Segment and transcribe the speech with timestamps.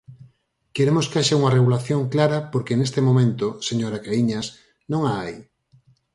[0.75, 4.45] Queremos que haxa unha regulación clara porque neste momento, señora Caíñas,
[4.91, 5.35] non a hai.